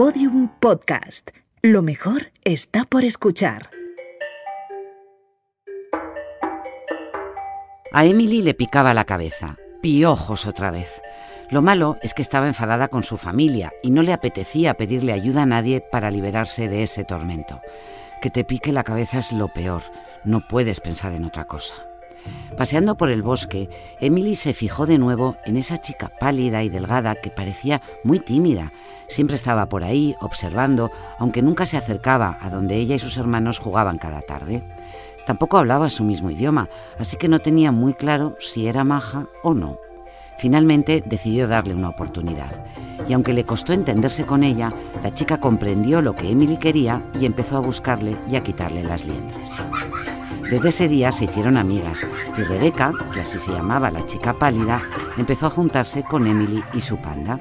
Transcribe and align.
Podium 0.00 0.48
Podcast. 0.60 1.28
Lo 1.60 1.82
mejor 1.82 2.32
está 2.42 2.86
por 2.86 3.04
escuchar. 3.04 3.68
A 7.92 8.06
Emily 8.06 8.40
le 8.40 8.54
picaba 8.54 8.94
la 8.94 9.04
cabeza. 9.04 9.58
Piojos 9.82 10.46
otra 10.46 10.70
vez. 10.70 11.02
Lo 11.50 11.60
malo 11.60 11.98
es 12.00 12.14
que 12.14 12.22
estaba 12.22 12.46
enfadada 12.46 12.88
con 12.88 13.02
su 13.02 13.18
familia 13.18 13.74
y 13.82 13.90
no 13.90 14.00
le 14.00 14.14
apetecía 14.14 14.72
pedirle 14.72 15.12
ayuda 15.12 15.42
a 15.42 15.46
nadie 15.46 15.82
para 15.82 16.10
liberarse 16.10 16.70
de 16.70 16.82
ese 16.82 17.04
tormento. 17.04 17.60
Que 18.22 18.30
te 18.30 18.42
pique 18.42 18.72
la 18.72 18.84
cabeza 18.84 19.18
es 19.18 19.32
lo 19.32 19.52
peor. 19.52 19.82
No 20.24 20.48
puedes 20.48 20.80
pensar 20.80 21.12
en 21.12 21.26
otra 21.26 21.44
cosa. 21.44 21.89
Paseando 22.56 22.96
por 22.96 23.10
el 23.10 23.22
bosque, 23.22 23.68
Emily 24.00 24.34
se 24.34 24.52
fijó 24.52 24.86
de 24.86 24.98
nuevo 24.98 25.36
en 25.46 25.56
esa 25.56 25.78
chica 25.78 26.10
pálida 26.20 26.62
y 26.62 26.68
delgada 26.68 27.14
que 27.14 27.30
parecía 27.30 27.80
muy 28.04 28.20
tímida. 28.20 28.72
Siempre 29.08 29.36
estaba 29.36 29.68
por 29.68 29.84
ahí, 29.84 30.14
observando, 30.20 30.90
aunque 31.18 31.42
nunca 31.42 31.66
se 31.66 31.76
acercaba 31.76 32.38
a 32.40 32.50
donde 32.50 32.76
ella 32.76 32.96
y 32.96 32.98
sus 32.98 33.16
hermanos 33.16 33.58
jugaban 33.58 33.98
cada 33.98 34.20
tarde. 34.22 34.62
Tampoco 35.26 35.58
hablaba 35.58 35.90
su 35.90 36.04
mismo 36.04 36.30
idioma, 36.30 36.68
así 36.98 37.16
que 37.16 37.28
no 37.28 37.38
tenía 37.38 37.72
muy 37.72 37.94
claro 37.94 38.36
si 38.40 38.66
era 38.66 38.84
maja 38.84 39.26
o 39.42 39.54
no. 39.54 39.78
Finalmente 40.38 41.02
decidió 41.04 41.48
darle 41.48 41.74
una 41.74 41.90
oportunidad, 41.90 42.64
y 43.06 43.12
aunque 43.12 43.34
le 43.34 43.44
costó 43.44 43.74
entenderse 43.74 44.24
con 44.24 44.42
ella, 44.42 44.72
la 45.02 45.12
chica 45.12 45.38
comprendió 45.38 46.00
lo 46.00 46.14
que 46.14 46.30
Emily 46.30 46.56
quería 46.56 47.02
y 47.20 47.26
empezó 47.26 47.58
a 47.58 47.60
buscarle 47.60 48.16
y 48.30 48.36
a 48.36 48.42
quitarle 48.42 48.82
las 48.82 49.04
liendres. 49.04 49.62
Desde 50.50 50.70
ese 50.70 50.88
día 50.88 51.12
se 51.12 51.26
hicieron 51.26 51.56
amigas 51.56 52.04
y 52.36 52.42
Rebeca, 52.42 52.92
que 53.14 53.20
así 53.20 53.38
se 53.38 53.52
llamaba 53.52 53.92
la 53.92 54.04
chica 54.06 54.36
pálida, 54.36 54.82
empezó 55.16 55.46
a 55.46 55.50
juntarse 55.50 56.02
con 56.02 56.26
Emily 56.26 56.64
y 56.74 56.80
su 56.80 56.96
panda. 56.96 57.38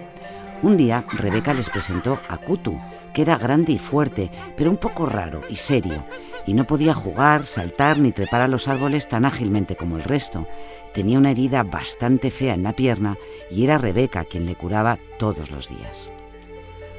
Un 0.62 0.77
día 0.77 1.04
Rebeca 1.14 1.55
les 1.55 1.72
presentó 1.72 2.20
a 2.30 2.38
Kutu, 2.38 2.80
que 3.12 3.23
era 3.23 3.40
grande 3.40 3.72
y 3.72 3.80
fuerte, 3.80 4.30
pero 4.56 4.69
un 4.69 4.78
poco 4.78 5.08
raro 5.08 5.42
y 5.50 5.56
serio, 5.56 6.06
y 6.45 6.53
no 6.53 6.66
podía 6.66 6.94
jugar, 6.94 7.47
saltar 7.47 7.97
ni 7.97 8.11
trepar 8.11 8.42
a 8.42 8.47
los 8.47 8.67
árboles 8.67 9.08
tan 9.08 9.25
ágilmente 9.25 9.75
como 9.75 9.97
el 9.97 10.03
resto. 10.03 10.47
Tenía 10.94 11.17
una 11.17 11.31
herida 11.31 11.64
bastante 11.64 12.30
fea 12.30 12.53
en 12.53 12.62
la 12.62 12.73
pierna 12.73 13.17
y 13.50 13.64
era 13.64 13.80
Rebeca 13.80 14.23
quien 14.23 14.45
le 14.45 14.53
curaba 14.53 15.00
todos 15.17 15.50
los 15.50 15.67
días. 15.67 16.12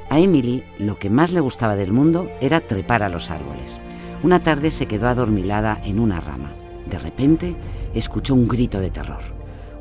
A 0.08 0.18
Emily 0.18 0.64
lo 0.80 0.98
que 0.98 1.08
más 1.08 1.30
le 1.30 1.38
gustaba 1.38 1.76
del 1.76 1.92
mundo 1.92 2.28
era 2.40 2.60
trepar 2.60 3.04
a 3.04 3.08
los 3.08 3.30
árboles. 3.30 3.80
Una 4.22 4.42
tarde 4.42 4.70
se 4.70 4.86
quedó 4.86 5.08
adormilada 5.08 5.80
en 5.84 5.98
una 5.98 6.20
rama. 6.20 6.52
De 6.90 6.98
repente 6.98 7.56
escuchó 7.94 8.34
un 8.34 8.48
grito 8.48 8.80
de 8.80 8.90
terror. 8.90 9.22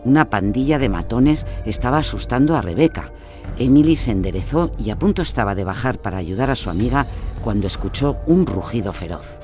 Una 0.06 0.30
pandilla 0.30 0.80
de 0.80 0.88
matones 0.88 1.46
estaba 1.66 1.98
asustando 1.98 2.56
a 2.56 2.62
Rebeca. 2.62 3.12
Emily 3.58 3.98
se 3.98 4.12
enderezó 4.12 4.72
y 4.78 4.92
a 4.92 4.96
punto 4.96 5.22
estaba 5.22 5.56
de 5.56 5.66
bajar 5.66 6.00
para 6.00 6.18
ayudar 6.18 6.50
a 6.50 6.56
su 6.56 6.70
amiga 6.70 7.06
cuando 7.44 7.68
escuchó 7.68 8.18
un 8.28 8.46
rugido 8.46 8.94
feroz. 8.94 9.40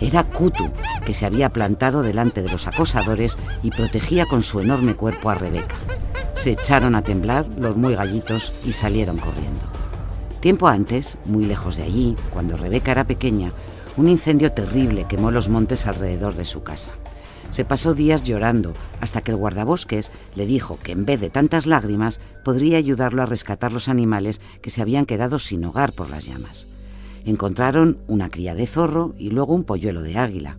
Era 0.00 0.24
Kutu, 0.24 0.70
que 1.04 1.12
se 1.12 1.26
había 1.26 1.50
plantado 1.50 2.02
delante 2.02 2.40
de 2.42 2.48
los 2.48 2.66
acosadores 2.66 3.36
y 3.62 3.70
protegía 3.70 4.24
con 4.24 4.42
su 4.42 4.60
enorme 4.60 4.94
cuerpo 4.94 5.28
a 5.28 5.34
Rebeca. 5.34 5.76
Se 6.32 6.52
echaron 6.52 6.94
a 6.94 7.02
temblar 7.02 7.46
los 7.58 7.76
muy 7.76 7.94
gallitos 7.94 8.54
y 8.64 8.72
salieron 8.72 9.18
corriendo. 9.18 9.60
Tiempo 10.40 10.68
antes, 10.68 11.18
muy 11.26 11.44
lejos 11.44 11.76
de 11.76 11.82
allí, 11.82 12.16
cuando 12.32 12.56
Rebeca 12.56 12.92
era 12.92 13.04
pequeña, 13.04 13.52
un 14.00 14.08
incendio 14.08 14.50
terrible 14.50 15.04
quemó 15.06 15.30
los 15.30 15.50
montes 15.50 15.86
alrededor 15.86 16.34
de 16.34 16.46
su 16.46 16.62
casa. 16.62 16.90
Se 17.50 17.66
pasó 17.66 17.92
días 17.92 18.22
llorando 18.22 18.72
hasta 19.02 19.20
que 19.20 19.30
el 19.30 19.36
guardabosques 19.36 20.10
le 20.34 20.46
dijo 20.46 20.78
que 20.82 20.92
en 20.92 21.04
vez 21.04 21.20
de 21.20 21.28
tantas 21.28 21.66
lágrimas 21.66 22.18
podría 22.42 22.78
ayudarlo 22.78 23.20
a 23.20 23.26
rescatar 23.26 23.72
los 23.72 23.90
animales 23.90 24.40
que 24.62 24.70
se 24.70 24.80
habían 24.80 25.04
quedado 25.04 25.38
sin 25.38 25.62
hogar 25.66 25.92
por 25.92 26.08
las 26.08 26.24
llamas. 26.24 26.66
Encontraron 27.26 27.98
una 28.08 28.30
cría 28.30 28.54
de 28.54 28.66
zorro 28.66 29.14
y 29.18 29.32
luego 29.32 29.52
un 29.52 29.64
polluelo 29.64 30.00
de 30.00 30.16
águila. 30.16 30.56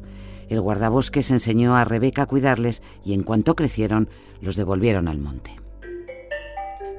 El 0.47 0.61
guardabosques 0.61 1.31
enseñó 1.31 1.75
a 1.75 1.83
Rebeca 1.83 2.21
a 2.21 2.27
cuidarles 2.27 2.83
y 3.03 3.13
en 3.13 3.23
cuanto 3.23 3.55
crecieron 3.55 4.07
los 4.39 4.55
devolvieron 4.55 5.07
al 5.07 5.17
monte. 5.17 5.59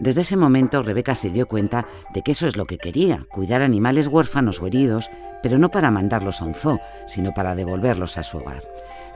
Desde 0.03 0.23
ese 0.23 0.37
momento 0.37 0.83
Rebeca 0.83 1.15
se 1.15 1.31
dio 1.31 1.47
cuenta 1.47 1.87
de 2.13 2.23
que 2.23 2.33
eso 2.33 2.49
es 2.49 2.57
lo 2.57 2.65
que 2.65 2.77
quería, 2.77 3.25
cuidar 3.31 3.63
animales 3.63 4.09
huérfanos 4.09 4.61
o 4.61 4.67
heridos, 4.67 5.09
pero 5.45 5.59
no 5.59 5.71
para 5.71 5.93
mandarlos 5.93 6.43
a 6.43 6.45
un 6.45 6.55
zoo, 6.55 6.81
sino 7.07 7.33
para 7.33 7.55
devolverlos 7.55 8.19
a 8.19 8.25
su 8.25 8.39
hogar. 8.39 8.65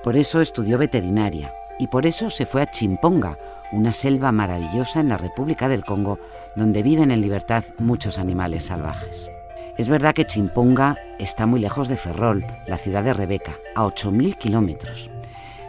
Por 0.05 0.17
eso 0.17 0.41
estudió 0.41 0.79
veterinaria 0.79 1.53
y 1.81 1.89
por 1.89 2.07
eso 2.07 2.31
se 2.31 2.47
fue 2.47 2.63
a 2.63 2.71
Chimponga, 2.71 3.37
una 3.73 3.91
selva 3.91 4.31
maravillosa 4.31 5.01
en 5.01 5.09
la 5.09 5.17
República 5.17 5.69
del 5.69 5.85
Congo, 5.85 6.21
donde 6.55 6.85
viven 6.85 7.11
en 7.11 7.21
libertad 7.21 7.65
muchos 7.79 8.17
animales 8.17 8.67
salvajes. 8.67 9.29
Es 9.77 9.89
verdad 9.89 10.15
que 10.15 10.25
Chimponga 10.25 10.99
está 11.19 11.47
muy 11.47 11.59
lejos 11.59 11.89
de 11.89 11.97
Ferrol, 11.97 12.47
la 12.69 12.79
ciudad 12.79 13.03
de 13.03 13.13
Rebeca, 13.13 13.57
a 13.75 13.83
8.000 13.83 14.39
kilómetros. 14.39 15.11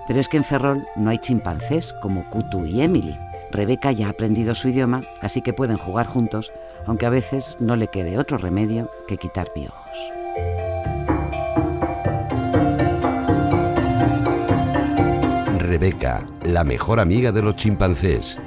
Pero 0.08 0.20
es 0.20 0.30
que 0.30 0.38
en 0.38 0.44
Ferrol 0.44 0.86
no 0.96 1.10
hay 1.10 1.18
chimpancés 1.18 1.92
como 2.04 2.30
Kutu 2.30 2.66
y 2.66 2.84
Emily. 2.84 3.18
Rebeca 3.52 3.92
ya 3.92 4.08
ha 4.08 4.10
aprendido 4.10 4.56
su 4.56 4.70
idioma, 4.70 5.04
así 5.22 5.42
que 5.42 5.54
pueden 5.54 5.78
jugar 5.78 6.08
juntos, 6.08 6.52
aunque 6.86 7.06
a 7.06 7.10
veces 7.10 7.58
no 7.60 7.76
le 7.76 7.88
quede 7.88 8.18
otro 8.18 8.38
remedio 8.38 8.92
que 9.08 9.18
quitar 9.18 9.52
piojos. 9.54 9.98
Rebeca, 15.60 16.28
la 16.44 16.64
mejor 16.64 17.00
amiga 17.00 17.32
de 17.32 17.42
los 17.42 17.56
chimpancés. 17.56 18.38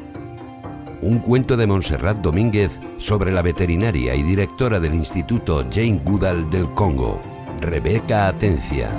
Un 1.02 1.18
cuento 1.18 1.56
de 1.56 1.66
Montserrat 1.66 2.18
Domínguez 2.18 2.78
sobre 2.98 3.32
la 3.32 3.42
veterinaria 3.42 4.14
y 4.14 4.22
directora 4.22 4.80
del 4.80 4.94
Instituto 4.94 5.64
Jane 5.70 6.00
Goodall 6.04 6.50
del 6.50 6.68
Congo, 6.74 7.20
Rebeca 7.60 8.28
Atencia. 8.28 8.90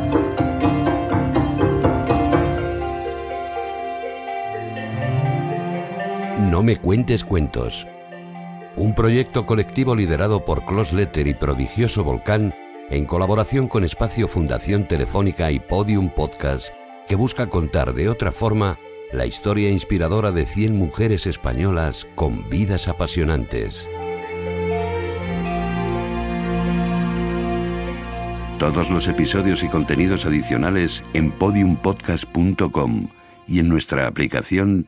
No 6.49 6.63
me 6.63 6.75
cuentes 6.75 7.23
cuentos. 7.23 7.87
Un 8.75 8.95
proyecto 8.95 9.45
colectivo 9.45 9.95
liderado 9.95 10.43
por 10.43 10.65
Close 10.65 10.95
Letter 10.95 11.27
y 11.27 11.35
Prodigioso 11.35 12.03
Volcán 12.03 12.55
en 12.89 13.05
colaboración 13.05 13.67
con 13.67 13.83
Espacio 13.83 14.27
Fundación 14.27 14.87
Telefónica 14.87 15.51
y 15.51 15.59
Podium 15.59 16.09
Podcast 16.09 16.69
que 17.07 17.15
busca 17.15 17.47
contar 17.47 17.93
de 17.93 18.09
otra 18.09 18.31
forma 18.31 18.79
la 19.13 19.27
historia 19.27 19.69
inspiradora 19.69 20.31
de 20.31 20.47
100 20.47 20.75
mujeres 20.75 21.27
españolas 21.27 22.07
con 22.15 22.49
vidas 22.49 22.87
apasionantes. 22.87 23.87
Todos 28.57 28.89
los 28.89 29.07
episodios 29.07 29.63
y 29.63 29.67
contenidos 29.67 30.25
adicionales 30.25 31.03
en 31.13 31.31
podiumpodcast.com 31.31 33.09
y 33.47 33.59
en 33.59 33.69
nuestra 33.69 34.07
aplicación 34.07 34.87